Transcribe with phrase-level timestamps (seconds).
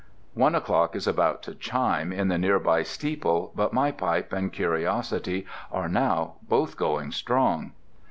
[0.33, 4.51] One o'clock is about to chime in the near by steeple, but my pipe and
[4.51, 7.73] curiosity are now both going strong.